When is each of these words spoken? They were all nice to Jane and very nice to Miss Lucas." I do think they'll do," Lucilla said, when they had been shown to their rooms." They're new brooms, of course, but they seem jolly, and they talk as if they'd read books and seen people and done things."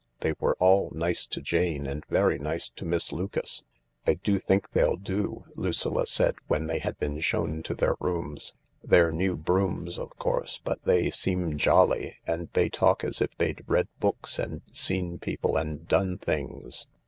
They 0.21 0.33
were 0.39 0.55
all 0.59 0.89
nice 0.95 1.27
to 1.27 1.41
Jane 1.43 1.85
and 1.85 2.03
very 2.07 2.39
nice 2.39 2.69
to 2.69 2.85
Miss 2.85 3.11
Lucas." 3.11 3.61
I 4.07 4.15
do 4.15 4.39
think 4.39 4.71
they'll 4.71 4.95
do," 4.95 5.43
Lucilla 5.55 6.07
said, 6.07 6.33
when 6.47 6.65
they 6.65 6.79
had 6.79 6.97
been 6.97 7.19
shown 7.19 7.61
to 7.61 7.75
their 7.75 7.95
rooms." 7.99 8.55
They're 8.83 9.11
new 9.11 9.35
brooms, 9.35 9.99
of 9.99 10.09
course, 10.17 10.59
but 10.63 10.83
they 10.85 11.11
seem 11.11 11.55
jolly, 11.55 12.15
and 12.25 12.49
they 12.53 12.67
talk 12.67 13.03
as 13.03 13.21
if 13.21 13.37
they'd 13.37 13.63
read 13.67 13.89
books 13.99 14.39
and 14.39 14.63
seen 14.71 15.19
people 15.19 15.55
and 15.55 15.87
done 15.87 16.17
things." 16.17 16.87